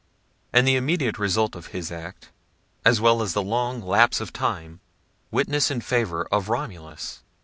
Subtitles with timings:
[0.51, 2.29] And the immediate results of his act,
[2.83, 4.79] as well as the long lapse of time,
[5.29, 7.19] witness in favour of Romulus.